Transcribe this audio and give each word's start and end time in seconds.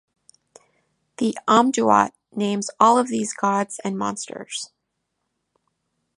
The 1.17 1.37
"Amduat" 1.47 2.13
names 2.35 2.71
all 2.79 2.97
of 2.97 3.09
these 3.09 3.35
gods 3.35 3.79
and 3.83 3.99
monsters. 3.99 4.71